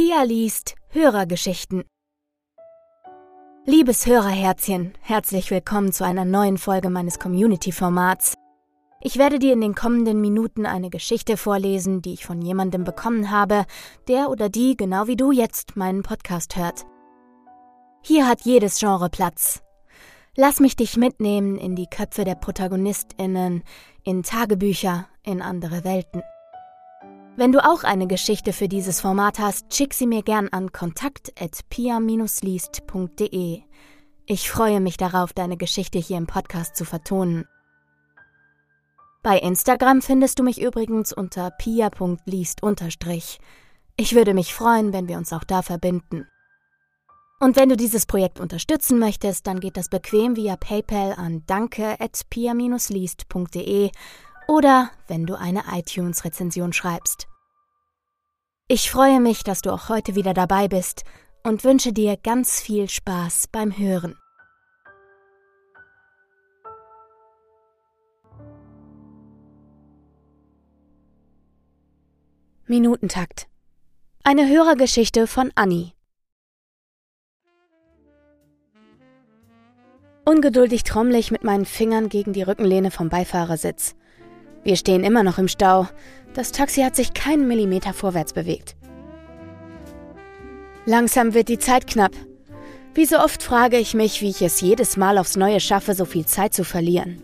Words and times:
Pia 0.00 0.22
liest 0.22 0.76
Hörergeschichten. 0.88 1.84
Liebes 3.66 4.06
Hörerherzchen, 4.06 4.94
herzlich 5.02 5.50
willkommen 5.50 5.92
zu 5.92 6.06
einer 6.06 6.24
neuen 6.24 6.56
Folge 6.56 6.88
meines 6.88 7.18
Community-Formats. 7.18 8.32
Ich 9.02 9.18
werde 9.18 9.38
dir 9.38 9.52
in 9.52 9.60
den 9.60 9.74
kommenden 9.74 10.22
Minuten 10.22 10.64
eine 10.64 10.88
Geschichte 10.88 11.36
vorlesen, 11.36 12.00
die 12.00 12.14
ich 12.14 12.24
von 12.24 12.40
jemandem 12.40 12.84
bekommen 12.84 13.30
habe, 13.30 13.66
der 14.08 14.30
oder 14.30 14.48
die 14.48 14.74
genau 14.74 15.06
wie 15.06 15.16
du 15.16 15.32
jetzt 15.32 15.76
meinen 15.76 16.02
Podcast 16.02 16.56
hört. 16.56 16.86
Hier 18.00 18.26
hat 18.26 18.40
jedes 18.46 18.78
Genre 18.78 19.10
Platz. 19.10 19.62
Lass 20.34 20.60
mich 20.60 20.76
dich 20.76 20.96
mitnehmen 20.96 21.58
in 21.58 21.76
die 21.76 21.88
Köpfe 21.90 22.24
der 22.24 22.36
Protagonistinnen, 22.36 23.64
in 24.02 24.22
Tagebücher, 24.22 25.08
in 25.24 25.42
andere 25.42 25.84
Welten. 25.84 26.22
Wenn 27.36 27.52
du 27.52 27.64
auch 27.64 27.84
eine 27.84 28.06
Geschichte 28.06 28.52
für 28.52 28.68
dieses 28.68 29.00
Format 29.00 29.38
hast, 29.38 29.74
schick 29.74 29.94
sie 29.94 30.06
mir 30.06 30.22
gern 30.22 30.48
an 30.48 30.72
kontakt@pia-liest.de. 30.72 33.62
Ich 34.26 34.50
freue 34.50 34.80
mich 34.80 34.96
darauf, 34.96 35.32
deine 35.32 35.56
Geschichte 35.56 35.98
hier 35.98 36.18
im 36.18 36.26
Podcast 36.26 36.76
zu 36.76 36.84
vertonen. 36.84 37.46
Bei 39.22 39.38
Instagram 39.38 40.02
findest 40.02 40.38
du 40.38 40.42
mich 40.42 40.60
übrigens 40.60 41.12
unter 41.12 41.50
pia.liest. 41.50 42.60
Ich 43.96 44.14
würde 44.14 44.34
mich 44.34 44.54
freuen, 44.54 44.92
wenn 44.92 45.08
wir 45.08 45.16
uns 45.16 45.32
auch 45.32 45.44
da 45.44 45.62
verbinden. 45.62 46.26
Und 47.38 47.56
wenn 47.56 47.70
du 47.70 47.76
dieses 47.76 48.06
Projekt 48.06 48.38
unterstützen 48.38 48.98
möchtest, 48.98 49.46
dann 49.46 49.60
geht 49.60 49.76
das 49.76 49.88
bequem 49.88 50.36
via 50.36 50.56
PayPal 50.56 51.14
an 51.14 51.44
danke@pia-liest.de 51.46 53.90
oder 54.50 54.90
wenn 55.06 55.26
du 55.26 55.36
eine 55.36 55.62
iTunes-Rezension 55.70 56.72
schreibst. 56.72 57.28
Ich 58.66 58.90
freue 58.90 59.20
mich, 59.20 59.44
dass 59.44 59.62
du 59.62 59.70
auch 59.70 59.88
heute 59.88 60.16
wieder 60.16 60.34
dabei 60.34 60.66
bist 60.66 61.04
und 61.44 61.62
wünsche 61.62 61.92
dir 61.92 62.16
ganz 62.16 62.60
viel 62.60 62.88
Spaß 62.88 63.46
beim 63.52 63.78
Hören. 63.78 64.16
Minutentakt. 72.66 73.46
Eine 74.24 74.48
Hörergeschichte 74.48 75.28
von 75.28 75.52
Annie. 75.54 75.92
Ungeduldig 80.24 80.82
trommle 80.82 81.18
ich 81.18 81.30
mit 81.30 81.44
meinen 81.44 81.66
Fingern 81.66 82.08
gegen 82.08 82.32
die 82.32 82.42
Rückenlehne 82.42 82.90
vom 82.90 83.08
Beifahrersitz. 83.08 83.94
Wir 84.62 84.76
stehen 84.76 85.04
immer 85.04 85.22
noch 85.22 85.38
im 85.38 85.48
Stau. 85.48 85.88
Das 86.34 86.52
Taxi 86.52 86.82
hat 86.82 86.96
sich 86.96 87.14
keinen 87.14 87.48
Millimeter 87.48 87.92
vorwärts 87.92 88.32
bewegt. 88.32 88.76
Langsam 90.86 91.34
wird 91.34 91.48
die 91.48 91.58
Zeit 91.58 91.86
knapp. 91.86 92.12
Wie 92.94 93.06
so 93.06 93.18
oft 93.18 93.42
frage 93.42 93.78
ich 93.78 93.94
mich, 93.94 94.20
wie 94.20 94.30
ich 94.30 94.42
es 94.42 94.60
jedes 94.60 94.96
Mal 94.96 95.18
aufs 95.18 95.36
Neue 95.36 95.60
schaffe, 95.60 95.94
so 95.94 96.04
viel 96.04 96.26
Zeit 96.26 96.54
zu 96.54 96.64
verlieren. 96.64 97.22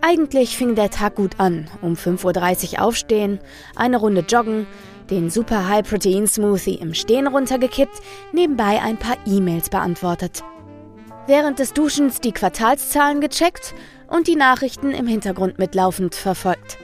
Eigentlich 0.00 0.56
fing 0.56 0.74
der 0.74 0.90
Tag 0.90 1.16
gut 1.16 1.38
an. 1.38 1.68
Um 1.82 1.94
5.30 1.94 2.74
Uhr 2.74 2.82
aufstehen, 2.82 3.40
eine 3.74 3.96
Runde 3.96 4.24
joggen, 4.28 4.66
den 5.10 5.30
Super 5.30 5.68
High 5.68 5.88
Protein 5.88 6.26
Smoothie 6.26 6.74
im 6.74 6.94
Stehen 6.94 7.26
runtergekippt, 7.26 8.00
nebenbei 8.32 8.80
ein 8.82 8.98
paar 8.98 9.16
E-Mails 9.26 9.68
beantwortet. 9.68 10.42
Während 11.26 11.58
des 11.58 11.72
Duschens 11.72 12.20
die 12.20 12.30
Quartalszahlen 12.30 13.20
gecheckt 13.20 13.74
und 14.08 14.28
die 14.28 14.36
Nachrichten 14.36 14.92
im 14.92 15.08
Hintergrund 15.08 15.58
mitlaufend 15.58 16.14
verfolgt. 16.14 16.78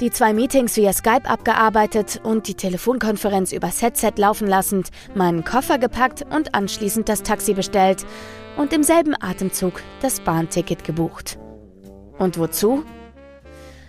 Die 0.00 0.10
zwei 0.10 0.34
Meetings 0.34 0.76
via 0.76 0.92
Skype 0.92 1.24
abgearbeitet 1.24 2.20
und 2.22 2.48
die 2.48 2.54
Telefonkonferenz 2.54 3.52
übers 3.52 3.80
Headset 3.80 4.12
laufen 4.16 4.46
lassend, 4.46 4.90
meinen 5.14 5.42
Koffer 5.42 5.78
gepackt 5.78 6.26
und 6.30 6.54
anschließend 6.54 7.08
das 7.08 7.22
Taxi 7.22 7.54
bestellt 7.54 8.04
und 8.58 8.74
im 8.74 8.82
selben 8.82 9.14
Atemzug 9.18 9.80
das 10.02 10.20
Bahnticket 10.20 10.84
gebucht. 10.84 11.38
Und 12.18 12.38
wozu? 12.38 12.84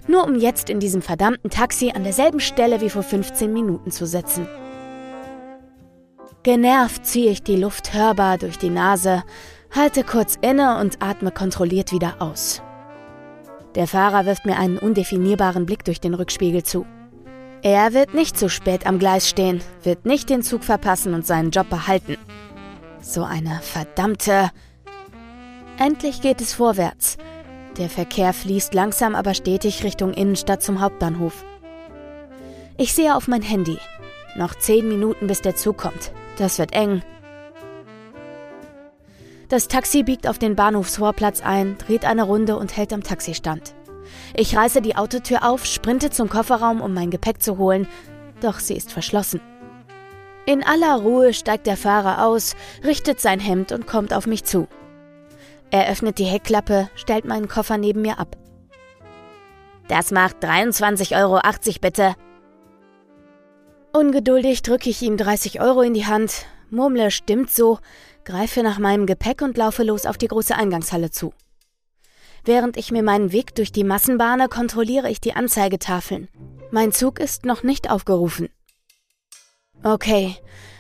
Nur 0.08 0.24
um 0.24 0.36
jetzt 0.36 0.70
in 0.70 0.80
diesem 0.80 1.02
verdammten 1.02 1.50
Taxi 1.50 1.92
an 1.94 2.04
derselben 2.04 2.40
Stelle 2.40 2.80
wie 2.80 2.90
vor 2.90 3.04
15 3.04 3.52
Minuten 3.52 3.92
zu 3.92 4.06
sitzen. 4.06 4.48
Genervt 6.46 7.08
ziehe 7.08 7.32
ich 7.32 7.42
die 7.42 7.56
Luft 7.56 7.96
hörbar 7.96 8.38
durch 8.38 8.60
die 8.60 8.70
Nase 8.70 9.24
halte 9.72 10.04
kurz 10.04 10.38
inne 10.42 10.78
und 10.78 11.02
atme 11.02 11.32
kontrolliert 11.32 11.92
wieder 11.92 12.18
aus. 12.20 12.62
Der 13.74 13.88
Fahrer 13.88 14.28
wirft 14.28 14.46
mir 14.46 14.60
einen 14.60 14.78
undefinierbaren 14.78 15.66
Blick 15.66 15.84
durch 15.84 16.00
den 16.00 16.14
Rückspiegel 16.14 16.62
zu. 16.62 16.86
Er 17.64 17.94
wird 17.94 18.14
nicht 18.14 18.38
zu 18.38 18.48
spät 18.48 18.86
am 18.86 19.00
Gleis 19.00 19.28
stehen, 19.28 19.60
wird 19.82 20.06
nicht 20.06 20.30
den 20.30 20.44
Zug 20.44 20.64
verpassen 20.64 21.16
und 21.16 21.26
seinen 21.26 21.50
Job 21.50 21.68
behalten. 21.68 22.16
So 23.02 23.24
eine 23.24 23.60
verdammte. 23.64 24.52
Endlich 25.80 26.22
geht 26.22 26.42
es 26.42 26.54
vorwärts. 26.54 27.18
Der 27.80 27.90
Verkehr 27.90 28.34
fließt 28.34 28.76
langsam 28.76 29.16
aber 29.16 29.34
stetig 29.34 29.84
Richtung 29.84 30.14
Innenstadt 30.14 30.62
zum 30.62 30.80
Hauptbahnhof. 30.80 31.44
Ich 32.78 32.94
sehe 32.94 33.16
auf 33.16 33.28
mein 33.28 33.42
Handy. 33.42 33.80
Noch 34.36 34.54
zehn 34.54 34.88
Minuten, 34.88 35.26
bis 35.26 35.42
der 35.42 35.56
Zug 35.56 35.78
kommt. 35.78 36.12
Das 36.38 36.60
wird 36.60 36.74
eng. 36.74 37.02
Das 39.50 39.68
Taxi 39.68 40.04
biegt 40.04 40.28
auf 40.28 40.40
den 40.40 40.56
Bahnhofsvorplatz 40.56 41.42
ein, 41.42 41.78
dreht 41.78 42.04
eine 42.04 42.24
Runde 42.24 42.58
und 42.58 42.76
hält 42.76 42.92
am 42.94 43.04
Taxistand. 43.04 43.76
Ich 44.36 44.56
reiße 44.56 44.82
die 44.82 44.96
Autotür 44.96 45.48
auf, 45.48 45.66
sprinte 45.66 46.10
zum 46.10 46.30
Kofferraum, 46.30 46.82
um 46.82 46.94
mein 46.94 47.12
Gepäck 47.12 47.42
zu 47.42 47.58
holen, 47.58 47.88
doch 48.42 48.60
sie 48.60 48.76
ist 48.76 48.92
verschlossen. 48.92 49.42
In 50.46 50.64
aller 50.64 50.96
Ruhe 50.96 51.34
steigt 51.34 51.68
der 51.68 51.78
Fahrer 51.78 52.26
aus, 52.26 52.56
richtet 52.84 53.20
sein 53.20 53.40
Hemd 53.40 53.72
und 53.72 53.88
kommt 53.88 54.14
auf 54.14 54.28
mich 54.28 54.44
zu. 54.44 54.68
Er 55.72 55.90
öffnet 55.90 56.20
die 56.20 56.26
Heckklappe, 56.26 56.90
stellt 56.96 57.26
meinen 57.26 57.48
Koffer 57.48 57.78
neben 57.78 58.02
mir 58.02 58.20
ab. 58.20 58.38
Das 59.88 60.12
macht 60.12 60.44
23,80 60.44 61.20
Euro 61.20 61.40
bitte. 61.82 62.16
Ungeduldig 63.96 64.62
drücke 64.62 64.90
ich 64.90 65.02
ihm 65.04 65.16
30 65.16 65.62
Euro 65.62 65.82
in 65.82 65.94
die 65.94 66.06
Hand, 66.06 66.48
murmle 66.70 67.12
stimmt 67.12 67.50
so, 67.50 67.80
greife 68.26 68.62
nach 68.62 68.78
meinem 68.78 69.06
Gepäck 69.06 69.42
und 69.42 69.56
laufe 69.56 69.84
los 69.84 70.06
auf 70.06 70.18
die 70.18 70.28
große 70.28 70.54
Eingangshalle 70.54 71.12
zu. 71.12 71.34
Während 72.44 72.76
ich 72.76 72.92
mir 72.92 73.04
meinen 73.04 73.32
Weg 73.32 73.56
durch 73.56 73.72
die 73.72 73.86
Massen 73.86 74.18
bahne, 74.18 74.50
kontrolliere 74.50 75.10
ich 75.10 75.22
die 75.22 75.34
Anzeigetafeln. 75.34 76.28
Mein 76.72 76.92
Zug 76.92 77.20
ist 77.20 77.46
noch 77.46 77.64
nicht 77.64 77.90
aufgerufen. 77.90 78.50
Okay, 79.82 80.36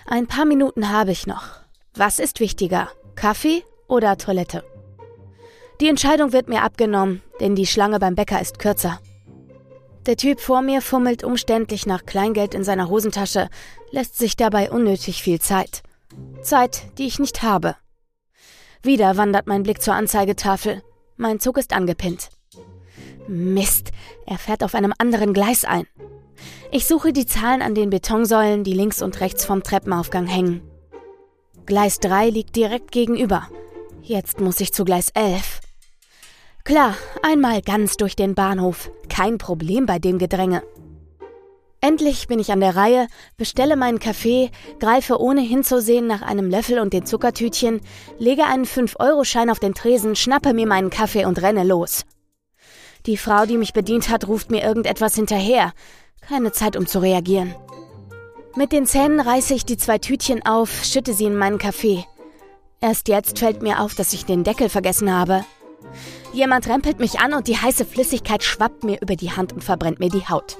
ein 0.05 0.27
paar 0.27 0.43
Minuten 0.43 0.89
habe 0.89 1.11
ich 1.11 1.25
noch. 1.25 1.61
Was 1.93 2.19
ist 2.19 2.41
wichtiger, 2.41 2.89
Kaffee 3.15 3.63
oder 3.87 4.17
Toilette? 4.17 4.65
Die 5.79 5.87
Entscheidung 5.87 6.33
wird 6.33 6.49
mir 6.49 6.63
abgenommen, 6.63 7.21
denn 7.39 7.55
die 7.55 7.65
Schlange 7.65 7.99
beim 7.99 8.15
Bäcker 8.15 8.41
ist 8.41 8.59
kürzer. 8.59 8.99
Der 10.05 10.17
Typ 10.17 10.39
vor 10.39 10.61
mir 10.61 10.81
fummelt 10.81 11.23
umständlich 11.23 11.87
nach 11.87 12.05
Kleingeld 12.05 12.53
in 12.53 12.63
seiner 12.63 12.89
Hosentasche, 12.89 13.49
lässt 13.89 14.17
sich 14.17 14.35
dabei 14.35 14.69
unnötig 14.69 15.23
viel 15.23 15.39
Zeit. 15.39 15.81
Zeit, 16.43 16.83
die 16.97 17.07
ich 17.07 17.17
nicht 17.17 17.41
habe. 17.41 17.75
Wieder 18.83 19.17
wandert 19.17 19.47
mein 19.47 19.63
Blick 19.63 19.81
zur 19.81 19.95
Anzeigetafel. 19.95 20.83
Mein 21.17 21.39
Zug 21.39 21.57
ist 21.57 21.73
angepinnt. 21.73 22.29
Mist, 23.27 23.91
er 24.27 24.37
fährt 24.37 24.63
auf 24.63 24.75
einem 24.75 24.93
anderen 24.99 25.33
Gleis 25.33 25.65
ein. 25.65 25.87
Ich 26.71 26.85
suche 26.85 27.11
die 27.11 27.25
Zahlen 27.25 27.63
an 27.63 27.73
den 27.73 27.89
Betonsäulen, 27.89 28.63
die 28.63 28.73
links 28.73 29.01
und 29.01 29.19
rechts 29.21 29.43
vom 29.43 29.63
Treppenaufgang 29.63 30.27
hängen. 30.27 30.61
Gleis 31.65 31.99
3 31.99 32.29
liegt 32.29 32.55
direkt 32.55 32.91
gegenüber. 32.91 33.49
Jetzt 34.03 34.39
muss 34.39 34.59
ich 34.59 34.71
zu 34.71 34.85
Gleis 34.85 35.09
11. 35.15 35.54
Klar, 36.65 36.95
einmal 37.21 37.61
ganz 37.61 37.95
durch 37.95 38.15
den 38.15 38.33
Bahnhof. 38.33 38.89
Kein 39.07 39.37
Problem 39.37 39.85
bei 39.85 39.99
dem 39.99 40.17
Gedränge. 40.17 40.63
Endlich 41.79 42.27
bin 42.27 42.39
ich 42.39 42.51
an 42.51 42.59
der 42.59 42.75
Reihe, 42.75 43.07
bestelle 43.37 43.75
meinen 43.75 43.99
Kaffee, 43.99 44.49
greife 44.79 45.21
ohne 45.21 45.41
hinzusehen 45.41 46.07
nach 46.07 46.23
einem 46.23 46.49
Löffel 46.49 46.79
und 46.79 46.91
den 46.91 47.05
Zuckertütchen, 47.05 47.81
lege 48.17 48.45
einen 48.45 48.65
5-Euro-Schein 48.65 49.51
auf 49.51 49.59
den 49.59 49.75
Tresen, 49.75 50.15
schnappe 50.15 50.55
mir 50.55 50.65
meinen 50.65 50.89
Kaffee 50.89 51.25
und 51.25 51.39
renne 51.39 51.63
los. 51.63 52.03
Die 53.05 53.17
Frau, 53.17 53.45
die 53.45 53.59
mich 53.59 53.73
bedient 53.73 54.09
hat, 54.09 54.27
ruft 54.27 54.49
mir 54.49 54.63
irgendetwas 54.63 55.13
hinterher. 55.13 55.71
Keine 56.27 56.51
Zeit, 56.51 56.75
um 56.75 56.87
zu 56.87 56.97
reagieren. 56.97 57.53
Mit 58.55 58.71
den 58.71 58.87
Zähnen 58.87 59.19
reiße 59.19 59.53
ich 59.53 59.65
die 59.65 59.77
zwei 59.77 59.99
Tütchen 59.99 60.43
auf, 60.43 60.83
schütte 60.83 61.13
sie 61.13 61.25
in 61.25 61.37
meinen 61.37 61.59
Kaffee. 61.59 62.05
Erst 62.81 63.07
jetzt 63.07 63.37
fällt 63.37 63.61
mir 63.61 63.81
auf, 63.81 63.93
dass 63.93 64.13
ich 64.13 64.25
den 64.25 64.43
Deckel 64.43 64.69
vergessen 64.69 65.13
habe. 65.13 65.45
Jemand 66.33 66.67
rempelt 66.67 66.99
mich 66.99 67.19
an 67.19 67.33
und 67.33 67.47
die 67.47 67.57
heiße 67.57 67.85
Flüssigkeit 67.85 68.43
schwappt 68.43 68.83
mir 68.83 69.01
über 69.01 69.15
die 69.15 69.31
Hand 69.31 69.53
und 69.53 69.63
verbrennt 69.63 69.99
mir 69.99 70.09
die 70.09 70.27
Haut. 70.27 70.57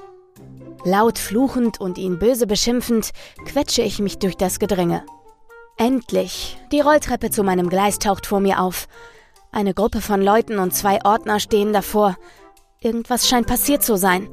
Laut 0.83 1.17
fluchend 1.17 1.81
und 1.81 1.97
ihn 1.97 2.19
böse 2.19 2.47
beschimpfend, 2.47 3.11
quetsche 3.45 3.81
ich 3.81 3.99
mich 3.99 4.19
durch 4.19 4.37
das 4.37 4.59
Gedränge. 4.59 5.03
Endlich! 5.77 6.57
Die 6.71 6.79
Rolltreppe 6.79 7.31
zu 7.31 7.43
meinem 7.43 7.69
Gleis 7.69 7.99
taucht 7.99 8.27
vor 8.27 8.39
mir 8.39 8.61
auf. 8.61 8.87
Eine 9.51 9.73
Gruppe 9.73 9.99
von 9.99 10.21
Leuten 10.21 10.59
und 10.59 10.73
zwei 10.73 11.03
Ordner 11.03 11.39
stehen 11.39 11.73
davor. 11.73 12.15
Irgendwas 12.79 13.27
scheint 13.27 13.47
passiert 13.47 13.83
zu 13.83 13.97
sein. 13.97 14.29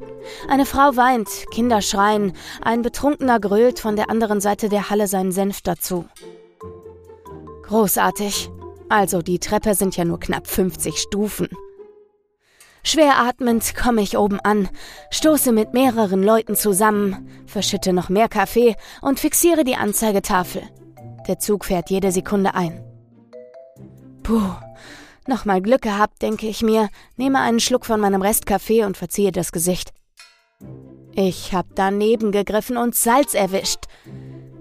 Eine 0.47 0.65
Frau 0.65 0.95
weint, 0.95 1.27
Kinder 1.51 1.81
schreien, 1.81 2.33
ein 2.61 2.81
Betrunkener 2.81 3.39
grölt 3.39 3.79
von 3.79 3.95
der 3.95 4.09
anderen 4.09 4.41
Seite 4.41 4.69
der 4.69 4.89
Halle 4.89 5.07
seinen 5.07 5.31
Senf 5.31 5.61
dazu. 5.61 6.05
Großartig. 7.63 8.51
Also 8.93 9.23
die 9.23 9.39
Treppe 9.39 9.73
sind 9.73 9.97
ja 9.97 10.05
nur 10.05 10.19
knapp 10.19 10.45
50 10.45 10.99
Stufen. 10.99 11.49
Schwer 12.83 13.17
atmend 13.17 13.73
komme 13.75 14.03
ich 14.03 14.19
oben 14.19 14.39
an, 14.41 14.69
stoße 15.09 15.51
mit 15.51 15.73
mehreren 15.73 16.21
Leuten 16.21 16.55
zusammen, 16.55 17.27
verschütte 17.47 17.91
noch 17.91 18.09
mehr 18.09 18.29
Kaffee 18.29 18.75
und 19.01 19.19
fixiere 19.19 19.63
die 19.63 19.77
Anzeigetafel. 19.77 20.61
Der 21.27 21.39
Zug 21.39 21.65
fährt 21.65 21.89
jede 21.89 22.11
Sekunde 22.11 22.53
ein. 22.53 22.83
Puh, 24.21 24.53
nochmal 25.25 25.63
Glück 25.63 25.81
gehabt, 25.81 26.21
denke 26.21 26.45
ich 26.45 26.61
mir, 26.61 26.87
nehme 27.17 27.39
einen 27.39 27.61
Schluck 27.61 27.87
von 27.87 27.99
meinem 27.99 28.21
Restkaffee 28.21 28.83
und 28.83 28.95
verziehe 28.95 29.31
das 29.31 29.51
Gesicht. 29.51 29.91
Ich 31.15 31.51
hab 31.51 31.65
daneben 31.73 32.31
gegriffen 32.31 32.77
und 32.77 32.93
Salz 32.93 33.33
erwischt. 33.33 33.85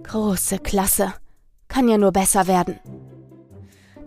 Große 0.05 0.59
Klasse. 0.59 1.13
Kann 1.69 1.87
ja 1.87 1.99
nur 1.99 2.13
besser 2.13 2.47
werden. 2.47 2.81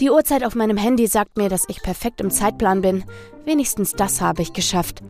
Die 0.01 0.11
Uhrzeit 0.11 0.43
auf 0.43 0.55
meinem 0.55 0.75
Handy 0.75 1.07
sagt 1.07 1.37
mir, 1.37 1.47
dass 1.47 1.69
ich 1.69 1.81
perfekt 1.81 2.19
im 2.19 2.29
Zeitplan 2.29 2.81
bin. 2.81 3.05
Wenigstens 3.45 3.93
das 3.93 4.19
habe 4.19 4.41
ich 4.41 4.51
geschafft. 4.51 5.01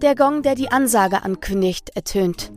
Der 0.00 0.14
Gong, 0.14 0.42
der 0.42 0.54
die 0.54 0.70
Ansage 0.70 1.22
ankündigt, 1.22 1.90
ertönt. 1.94 2.50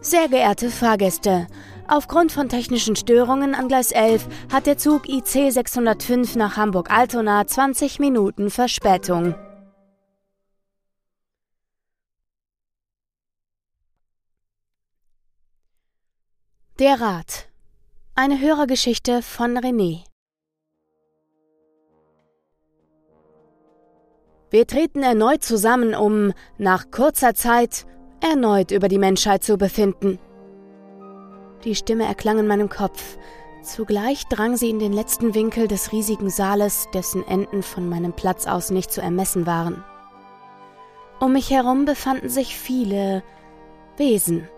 Sehr 0.00 0.28
geehrte 0.28 0.70
Fahrgäste, 0.70 1.46
aufgrund 1.86 2.32
von 2.32 2.48
technischen 2.48 2.96
Störungen 2.96 3.54
an 3.54 3.68
Gleis 3.68 3.92
11 3.92 4.26
hat 4.52 4.66
der 4.66 4.78
Zug 4.78 5.08
IC 5.08 5.52
605 5.52 6.34
nach 6.34 6.56
Hamburg-Altona 6.56 7.46
20 7.46 8.00
Minuten 8.00 8.50
Verspätung. 8.50 9.34
Der 16.78 17.00
Rat 17.00 17.47
eine 18.18 18.40
Hörergeschichte 18.40 19.22
von 19.22 19.56
René. 19.56 20.02
Wir 24.50 24.66
treten 24.66 25.04
erneut 25.04 25.44
zusammen, 25.44 25.94
um 25.94 26.32
nach 26.56 26.90
kurzer 26.90 27.34
Zeit 27.34 27.86
erneut 28.20 28.72
über 28.72 28.88
die 28.88 28.98
Menschheit 28.98 29.44
zu 29.44 29.56
befinden. 29.56 30.18
Die 31.62 31.76
Stimme 31.76 32.06
erklang 32.06 32.40
in 32.40 32.48
meinem 32.48 32.68
Kopf. 32.68 33.18
Zugleich 33.62 34.24
drang 34.24 34.56
sie 34.56 34.70
in 34.70 34.80
den 34.80 34.92
letzten 34.92 35.36
Winkel 35.36 35.68
des 35.68 35.92
riesigen 35.92 36.28
Saales, 36.28 36.88
dessen 36.92 37.24
Enden 37.24 37.62
von 37.62 37.88
meinem 37.88 38.14
Platz 38.14 38.48
aus 38.48 38.72
nicht 38.72 38.90
zu 38.90 39.00
ermessen 39.00 39.46
waren. 39.46 39.84
Um 41.20 41.34
mich 41.34 41.50
herum 41.50 41.84
befanden 41.84 42.30
sich 42.30 42.56
viele 42.56 43.22
Wesen. 43.96 44.48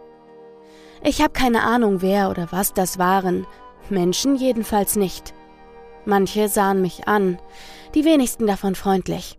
Ich 1.02 1.22
habe 1.22 1.32
keine 1.32 1.62
Ahnung, 1.62 2.02
wer 2.02 2.30
oder 2.30 2.48
was 2.50 2.74
das 2.74 2.98
waren. 2.98 3.46
Menschen 3.88 4.36
jedenfalls 4.36 4.96
nicht. 4.96 5.34
Manche 6.04 6.48
sahen 6.48 6.82
mich 6.82 7.08
an, 7.08 7.38
die 7.94 8.04
wenigsten 8.04 8.46
davon 8.46 8.74
freundlich. 8.74 9.38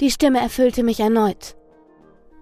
Die 0.00 0.10
Stimme 0.10 0.40
erfüllte 0.40 0.82
mich 0.82 1.00
erneut. 1.00 1.56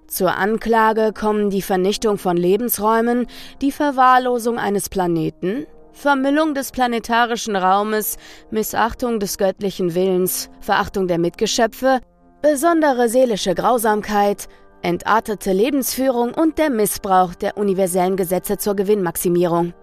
Zur 0.08 0.36
Anklage 0.36 1.12
kommen 1.12 1.50
die 1.50 1.62
Vernichtung 1.62 2.18
von 2.18 2.36
Lebensräumen, 2.36 3.26
die 3.60 3.72
Verwahrlosung 3.72 4.58
eines 4.58 4.88
Planeten, 4.88 5.66
Vermüllung 5.92 6.54
des 6.54 6.70
planetarischen 6.70 7.56
Raumes, 7.56 8.18
Missachtung 8.50 9.18
des 9.18 9.38
göttlichen 9.38 9.94
Willens, 9.94 10.50
Verachtung 10.60 11.08
der 11.08 11.18
Mitgeschöpfe, 11.18 12.00
besondere 12.42 13.08
seelische 13.08 13.54
Grausamkeit, 13.54 14.48
entartete 14.82 15.52
Lebensführung 15.52 16.34
und 16.34 16.58
der 16.58 16.70
Missbrauch 16.70 17.34
der 17.34 17.56
universellen 17.56 18.16
Gesetze 18.16 18.58
zur 18.58 18.76
Gewinnmaximierung. 18.76 19.74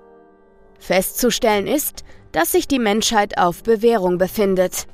Festzustellen 0.79 1.67
ist, 1.67 2.03
dass 2.31 2.51
sich 2.51 2.67
die 2.67 2.79
Menschheit 2.79 3.37
auf 3.37 3.63
Bewährung 3.63 4.17
befindet. 4.17 4.87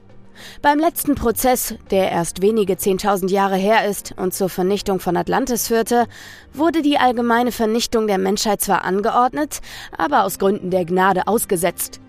Beim 0.61 0.79
letzten 0.79 1.15
Prozess, 1.15 1.75
der 1.91 2.11
erst 2.11 2.41
wenige 2.41 2.77
Zehntausend 2.77 3.31
Jahre 3.31 3.57
her 3.57 3.87
ist 3.87 4.13
und 4.17 4.33
zur 4.33 4.49
Vernichtung 4.49 4.99
von 4.99 5.17
Atlantis 5.17 5.67
führte, 5.67 6.07
wurde 6.53 6.81
die 6.81 6.97
allgemeine 6.97 7.51
Vernichtung 7.51 8.07
der 8.07 8.17
Menschheit 8.17 8.61
zwar 8.61 8.85
angeordnet, 8.85 9.59
aber 9.97 10.23
aus 10.23 10.39
Gründen 10.39 10.71
der 10.71 10.85
Gnade 10.85 11.27
ausgesetzt. 11.27 11.99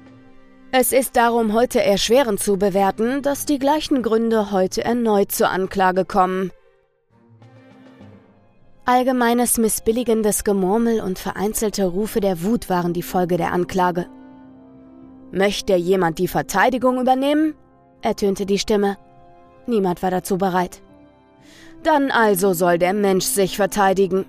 Es 0.72 0.92
ist 0.92 1.16
darum 1.16 1.52
heute 1.52 1.82
erschwerend 1.82 2.38
zu 2.38 2.56
bewerten, 2.56 3.22
dass 3.22 3.44
die 3.44 3.58
gleichen 3.58 4.02
Gründe 4.02 4.52
heute 4.52 4.84
erneut 4.84 5.32
zur 5.32 5.50
Anklage 5.50 6.04
kommen. 6.04 6.52
Allgemeines 8.92 9.56
missbilligendes 9.56 10.42
Gemurmel 10.42 11.00
und 11.00 11.20
vereinzelte 11.20 11.84
Rufe 11.84 12.18
der 12.18 12.42
Wut 12.42 12.68
waren 12.68 12.92
die 12.92 13.04
Folge 13.04 13.36
der 13.36 13.52
Anklage. 13.52 14.06
Möchte 15.30 15.76
jemand 15.76 16.18
die 16.18 16.26
Verteidigung 16.26 17.00
übernehmen? 17.00 17.54
ertönte 18.02 18.46
die 18.46 18.58
Stimme. 18.58 18.98
Niemand 19.68 20.02
war 20.02 20.10
dazu 20.10 20.38
bereit. 20.38 20.82
Dann 21.84 22.10
also 22.10 22.52
soll 22.52 22.80
der 22.80 22.92
Mensch 22.92 23.26
sich 23.26 23.56
verteidigen. 23.56 24.26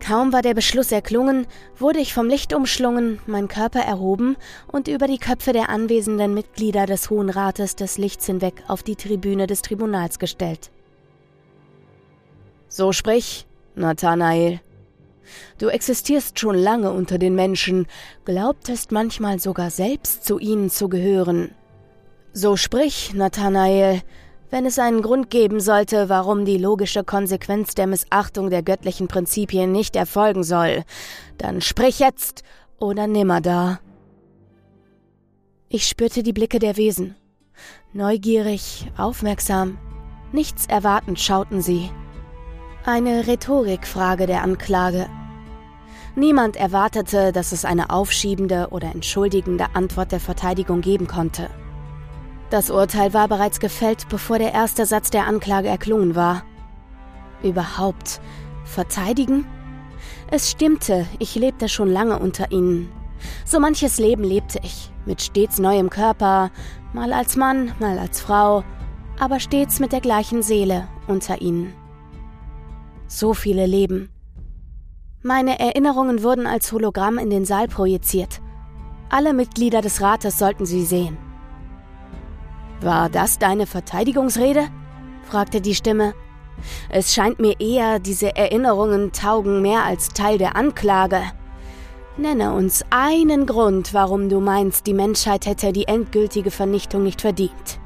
Kaum 0.00 0.32
war 0.32 0.40
der 0.40 0.54
Beschluss 0.54 0.90
erklungen, 0.90 1.46
wurde 1.76 1.98
ich 1.98 2.14
vom 2.14 2.28
Licht 2.28 2.54
umschlungen, 2.54 3.18
mein 3.26 3.48
Körper 3.48 3.80
erhoben 3.80 4.36
und 4.72 4.88
über 4.88 5.06
die 5.06 5.18
Köpfe 5.18 5.52
der 5.52 5.68
anwesenden 5.68 6.32
Mitglieder 6.32 6.86
des 6.86 7.10
Hohen 7.10 7.28
Rates 7.28 7.76
des 7.76 7.98
Lichts 7.98 8.24
hinweg 8.24 8.64
auf 8.68 8.82
die 8.82 8.96
Tribüne 8.96 9.46
des 9.46 9.60
Tribunals 9.60 10.18
gestellt. 10.18 10.70
So 12.68 12.92
sprich, 12.92 13.46
Nathanael. 13.74 14.60
Du 15.58 15.68
existierst 15.68 16.38
schon 16.38 16.56
lange 16.56 16.92
unter 16.92 17.18
den 17.18 17.34
Menschen, 17.34 17.86
glaubtest 18.24 18.92
manchmal 18.92 19.38
sogar 19.40 19.70
selbst 19.70 20.24
zu 20.24 20.38
ihnen 20.38 20.70
zu 20.70 20.88
gehören. 20.88 21.54
So 22.32 22.56
sprich, 22.56 23.14
Nathanael, 23.14 24.02
wenn 24.50 24.66
es 24.66 24.78
einen 24.78 25.02
Grund 25.02 25.30
geben 25.30 25.60
sollte, 25.60 26.08
warum 26.08 26.44
die 26.44 26.58
logische 26.58 27.02
Konsequenz 27.02 27.74
der 27.74 27.86
Missachtung 27.86 28.50
der 28.50 28.62
göttlichen 28.62 29.08
Prinzipien 29.08 29.72
nicht 29.72 29.96
erfolgen 29.96 30.44
soll, 30.44 30.84
dann 31.38 31.60
sprich 31.60 31.98
jetzt 31.98 32.42
oder 32.78 33.06
nimmer 33.06 33.40
da. 33.40 33.80
Ich 35.68 35.86
spürte 35.86 36.22
die 36.22 36.32
Blicke 36.32 36.58
der 36.58 36.76
Wesen. 36.76 37.16
Neugierig, 37.92 38.86
aufmerksam, 38.96 39.78
nichts 40.32 40.66
erwartend 40.66 41.18
schauten 41.18 41.60
sie. 41.60 41.90
Eine 42.88 43.26
Rhetorikfrage 43.26 44.28
der 44.28 44.44
Anklage. 44.44 45.08
Niemand 46.14 46.54
erwartete, 46.54 47.32
dass 47.32 47.50
es 47.50 47.64
eine 47.64 47.90
aufschiebende 47.90 48.68
oder 48.70 48.92
entschuldigende 48.94 49.66
Antwort 49.74 50.12
der 50.12 50.20
Verteidigung 50.20 50.82
geben 50.82 51.08
konnte. 51.08 51.50
Das 52.48 52.70
Urteil 52.70 53.12
war 53.12 53.26
bereits 53.26 53.58
gefällt, 53.58 54.08
bevor 54.08 54.38
der 54.38 54.52
erste 54.52 54.86
Satz 54.86 55.10
der 55.10 55.26
Anklage 55.26 55.66
erklungen 55.66 56.14
war. 56.14 56.44
Überhaupt 57.42 58.20
verteidigen? 58.64 59.48
Es 60.30 60.48
stimmte, 60.48 61.06
ich 61.18 61.34
lebte 61.34 61.68
schon 61.68 61.90
lange 61.90 62.20
unter 62.20 62.52
ihnen. 62.52 62.92
So 63.44 63.58
manches 63.58 63.98
Leben 63.98 64.22
lebte 64.22 64.60
ich, 64.62 64.92
mit 65.06 65.20
stets 65.20 65.58
neuem 65.58 65.90
Körper, 65.90 66.52
mal 66.92 67.12
als 67.12 67.34
Mann, 67.34 67.72
mal 67.80 67.98
als 67.98 68.20
Frau, 68.20 68.62
aber 69.18 69.40
stets 69.40 69.80
mit 69.80 69.90
der 69.90 70.00
gleichen 70.00 70.44
Seele 70.44 70.86
unter 71.08 71.42
ihnen. 71.42 71.74
So 73.08 73.34
viele 73.34 73.66
Leben. 73.66 74.10
Meine 75.22 75.58
Erinnerungen 75.58 76.22
wurden 76.22 76.46
als 76.46 76.72
Hologramm 76.72 77.18
in 77.18 77.30
den 77.30 77.44
Saal 77.44 77.68
projiziert. 77.68 78.40
Alle 79.08 79.32
Mitglieder 79.32 79.80
des 79.80 80.00
Rates 80.00 80.38
sollten 80.38 80.66
sie 80.66 80.84
sehen. 80.84 81.16
War 82.80 83.08
das 83.08 83.38
deine 83.38 83.66
Verteidigungsrede? 83.66 84.68
fragte 85.22 85.60
die 85.60 85.74
Stimme. 85.74 86.14
Es 86.88 87.14
scheint 87.14 87.38
mir 87.38 87.60
eher, 87.60 87.98
diese 87.98 88.36
Erinnerungen 88.36 89.12
taugen 89.12 89.62
mehr 89.62 89.84
als 89.84 90.08
Teil 90.08 90.38
der 90.38 90.56
Anklage. 90.56 91.22
Nenne 92.16 92.54
uns 92.54 92.84
einen 92.90 93.46
Grund, 93.46 93.92
warum 93.92 94.28
du 94.28 94.40
meinst, 94.40 94.86
die 94.86 94.94
Menschheit 94.94 95.46
hätte 95.46 95.72
die 95.72 95.86
endgültige 95.86 96.50
Vernichtung 96.50 97.02
nicht 97.02 97.20
verdient. 97.20 97.78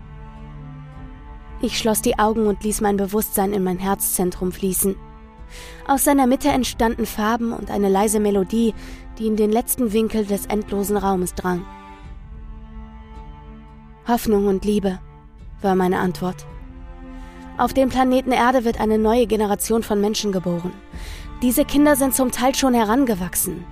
Ich 1.63 1.79
schloss 1.79 2.01
die 2.01 2.19
Augen 2.19 2.47
und 2.47 2.63
ließ 2.63 2.81
mein 2.81 2.97
Bewusstsein 2.97 3.53
in 3.53 3.65
mein 3.65 3.79
Herzzentrum 3.79 4.53
fließen. 4.53 4.97
Aus 5.87 6.05
seiner 6.05 6.27
Mitte 6.27 6.49
entstanden 6.49 7.07
Farben 7.07 7.53
und 7.53 7.71
eine 7.71 7.89
leise 7.89 8.21
Melodie, 8.21 8.75
die 9.19 9.27
in 9.27 9.37
den 9.37 9.51
letzten 9.51 9.93
Winkel 9.93 10.25
des 10.25 10.47
endlosen 10.47 10.97
Raumes 10.97 11.35
drang. 11.35 11.65
Hoffnung 14.07 14.47
und 14.47 14.65
Liebe 14.65 14.99
war 15.63 15.75
meine 15.75 15.99
Antwort. 15.99 16.47
Auf 17.59 17.75
dem 17.75 17.91
Planeten 17.91 18.33
Erde 18.33 18.65
wird 18.65 18.81
eine 18.81 18.99
neue 18.99 19.27
Generation 19.27 19.83
von 19.83 20.01
Menschen 20.01 20.33
geboren. 20.33 20.73
Diese 21.43 21.65
Kinder 21.65 21.97
sind 21.97 22.15
zum 22.15 22.31
Teil 22.31 22.55
schon 22.55 22.75
herangewachsen. 22.75 23.65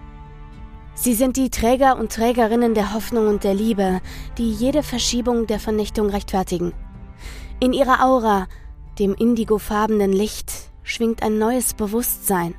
Sie 0.94 1.14
sind 1.14 1.37
die 1.37 1.49
Träger 1.49 1.99
und 1.99 2.12
Trägerinnen 2.12 2.75
der 2.75 2.92
Hoffnung 2.92 3.28
und 3.28 3.44
der 3.44 3.54
Liebe, 3.54 4.00
die 4.37 4.50
jede 4.50 4.82
Verschiebung 4.82 5.47
der 5.47 5.61
Vernichtung 5.61 6.11
rechtfertigen. 6.11 6.73
In 7.61 7.73
ihrer 7.73 8.04
Aura, 8.04 8.47
dem 8.99 9.14
indigofarbenen 9.14 10.12
Licht, 10.12 10.52
schwingt 10.88 11.23
ein 11.23 11.38
neues 11.38 11.75
Bewusstsein. 11.75 12.54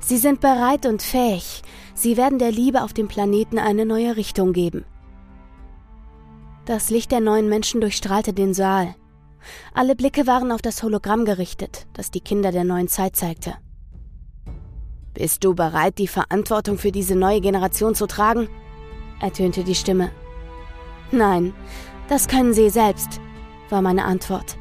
Sie 0.00 0.18
sind 0.18 0.40
bereit 0.40 0.86
und 0.86 1.02
fähig, 1.02 1.62
sie 1.94 2.16
werden 2.16 2.38
der 2.38 2.50
Liebe 2.50 2.82
auf 2.82 2.92
dem 2.92 3.08
Planeten 3.08 3.58
eine 3.58 3.86
neue 3.86 4.16
Richtung 4.16 4.52
geben. 4.52 4.84
Das 6.64 6.90
Licht 6.90 7.12
der 7.12 7.20
neuen 7.20 7.48
Menschen 7.48 7.80
durchstrahlte 7.80 8.32
den 8.32 8.54
Saal. 8.54 8.94
Alle 9.74 9.96
Blicke 9.96 10.26
waren 10.26 10.52
auf 10.52 10.62
das 10.62 10.82
Hologramm 10.82 11.24
gerichtet, 11.24 11.86
das 11.92 12.10
die 12.10 12.20
Kinder 12.20 12.52
der 12.52 12.64
neuen 12.64 12.88
Zeit 12.88 13.16
zeigte. 13.16 13.54
Bist 15.14 15.44
du 15.44 15.54
bereit, 15.54 15.98
die 15.98 16.08
Verantwortung 16.08 16.78
für 16.78 16.92
diese 16.92 17.16
neue 17.16 17.40
Generation 17.40 17.94
zu 17.94 18.06
tragen? 18.06 18.48
ertönte 19.20 19.62
die 19.62 19.74
Stimme. 19.74 20.10
Nein, 21.10 21.52
das 22.08 22.28
können 22.28 22.54
sie 22.54 22.70
selbst, 22.70 23.20
war 23.68 23.82
meine 23.82 24.04
Antwort. 24.04 24.56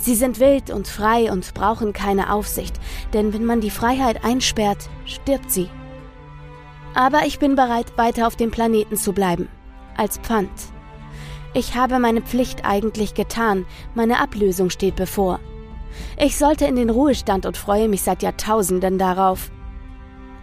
Sie 0.00 0.14
sind 0.14 0.40
wild 0.40 0.70
und 0.70 0.86
frei 0.88 1.30
und 1.30 1.52
brauchen 1.54 1.92
keine 1.92 2.32
Aufsicht, 2.32 2.76
denn 3.12 3.32
wenn 3.32 3.44
man 3.44 3.60
die 3.60 3.70
Freiheit 3.70 4.24
einsperrt, 4.24 4.88
stirbt 5.04 5.50
sie. 5.50 5.68
Aber 6.94 7.26
ich 7.26 7.38
bin 7.38 7.56
bereit, 7.56 7.92
weiter 7.96 8.26
auf 8.26 8.36
dem 8.36 8.50
Planeten 8.50 8.96
zu 8.96 9.12
bleiben, 9.12 9.48
als 9.96 10.18
Pfand. 10.18 10.50
Ich 11.52 11.74
habe 11.74 11.98
meine 11.98 12.22
Pflicht 12.22 12.64
eigentlich 12.64 13.14
getan, 13.14 13.66
meine 13.94 14.20
Ablösung 14.20 14.70
steht 14.70 14.96
bevor. 14.96 15.40
Ich 16.16 16.36
sollte 16.36 16.66
in 16.66 16.76
den 16.76 16.90
Ruhestand 16.90 17.44
und 17.44 17.56
freue 17.56 17.88
mich 17.88 18.02
seit 18.02 18.22
Jahrtausenden 18.22 18.98
darauf. 18.98 19.50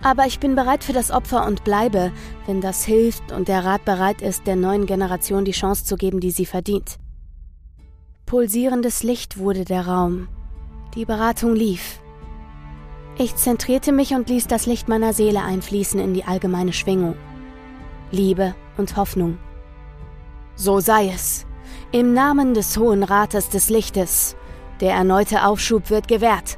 Aber 0.03 0.25
ich 0.27 0.39
bin 0.39 0.55
bereit 0.55 0.83
für 0.83 0.93
das 0.93 1.11
Opfer 1.11 1.45
und 1.47 1.63
bleibe, 1.63 2.11
wenn 2.45 2.61
das 2.61 2.83
hilft 2.83 3.31
und 3.31 3.47
der 3.47 3.63
Rat 3.63 3.85
bereit 3.85 4.21
ist, 4.21 4.45
der 4.45 4.55
neuen 4.55 4.85
Generation 4.85 5.45
die 5.45 5.51
Chance 5.51 5.85
zu 5.85 5.95
geben, 5.95 6.19
die 6.19 6.31
sie 6.31 6.45
verdient. 6.45 6.97
Pulsierendes 8.25 9.03
Licht 9.03 9.37
wurde 9.37 9.65
der 9.65 9.85
Raum. 9.85 10.27
Die 10.95 11.05
Beratung 11.05 11.53
lief. 11.53 11.99
Ich 13.19 13.35
zentrierte 13.35 13.91
mich 13.91 14.15
und 14.15 14.29
ließ 14.29 14.47
das 14.47 14.65
Licht 14.65 14.87
meiner 14.87 15.13
Seele 15.13 15.43
einfließen 15.43 15.99
in 15.99 16.15
die 16.15 16.23
allgemeine 16.23 16.73
Schwingung. 16.73 17.15
Liebe 18.09 18.55
und 18.77 18.97
Hoffnung. 18.97 19.37
So 20.55 20.79
sei 20.79 21.09
es. 21.09 21.45
Im 21.91 22.15
Namen 22.15 22.55
des 22.55 22.75
Hohen 22.77 23.03
Rates 23.03 23.49
des 23.49 23.69
Lichtes. 23.69 24.35
Der 24.81 24.95
erneute 24.95 25.45
Aufschub 25.45 25.91
wird 25.91 26.07
gewährt. 26.07 26.57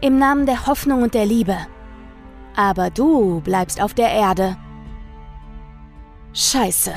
Im 0.00 0.20
Namen 0.20 0.46
der 0.46 0.68
Hoffnung 0.68 1.02
und 1.02 1.14
der 1.14 1.26
Liebe. 1.26 1.56
Aber 2.54 2.90
du 2.90 3.40
bleibst 3.40 3.82
auf 3.82 3.92
der 3.92 4.12
Erde. 4.12 4.56
Scheiße. 6.32 6.92